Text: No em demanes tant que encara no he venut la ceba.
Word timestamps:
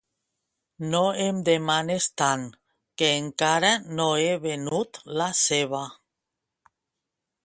No 0.93 1.01
em 1.25 1.41
demanes 1.49 2.07
tant 2.21 2.47
que 3.01 3.11
encara 3.17 3.71
no 3.99 4.07
he 4.23 4.31
venut 4.47 5.01
la 5.21 5.29
ceba. 5.45 5.83